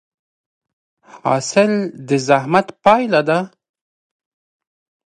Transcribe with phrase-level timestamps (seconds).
[1.23, 1.71] حاصل
[2.07, 3.39] د زحمت پایله ده؟